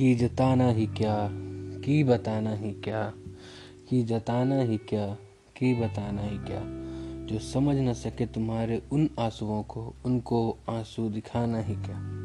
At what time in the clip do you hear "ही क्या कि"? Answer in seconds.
0.70-2.04, 2.54-4.02, 4.62-5.74